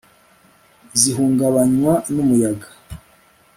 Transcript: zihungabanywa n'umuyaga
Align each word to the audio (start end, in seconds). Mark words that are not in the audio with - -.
zihungabanywa 0.99 1.93
n'umuyaga 2.13 2.67